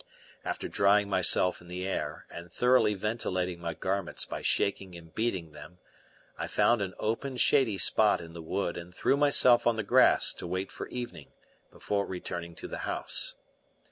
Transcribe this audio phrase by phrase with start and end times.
[0.43, 5.51] After drying myself in the air, and thoroughly ventilating my garments by shaking and beating
[5.51, 5.77] them,
[6.39, 10.33] I found an open, shady spot in the wood and threw myself on the grass
[10.39, 11.27] to wait for evening
[11.71, 13.35] before returning to the house.